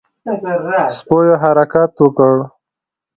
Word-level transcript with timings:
سپيو 0.97 1.33
حرکت 1.43 1.91
وکړ. 2.03 2.35